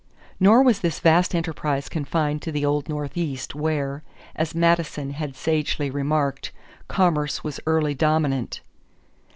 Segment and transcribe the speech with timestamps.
[0.23, 4.01] = Nor was this vast enterprise confined to the old Northeast where,
[4.35, 6.51] as Madison had sagely remarked,
[6.87, 8.61] commerce was early dominant.